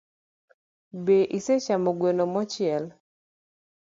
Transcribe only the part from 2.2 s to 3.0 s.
mochiel?